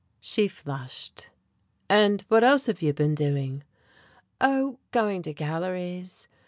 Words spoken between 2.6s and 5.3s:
have you been doing?" "Oh, going